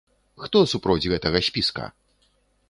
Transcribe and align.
Хто 0.45 0.61
супроць 0.71 1.09
гэтага 1.11 1.43
спіска? 1.49 1.85